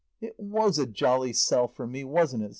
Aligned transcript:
"It 0.19 0.39
was 0.39 0.79
a 0.79 0.87
jolly 0.87 1.31
sell 1.31 1.67
for 1.67 1.85
me, 1.85 2.03
wasn't 2.03 2.41
it?" 2.41 2.49